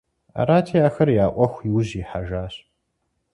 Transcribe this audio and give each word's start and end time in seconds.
Арати, 0.39 0.77
ахэр 0.87 1.09
я 1.23 1.25
Ӏуэху 1.33 1.61
и 1.67 1.69
ужь 1.77 1.93
ихьэжащ. 2.01 2.53